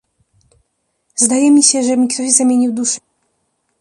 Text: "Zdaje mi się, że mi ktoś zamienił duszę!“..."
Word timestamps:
"Zdaje 1.15 1.51
mi 1.51 1.63
się, 1.63 1.83
że 1.83 1.97
mi 1.97 2.07
ktoś 2.07 2.31
zamienił 2.31 2.73
duszę!“..." 2.73 3.01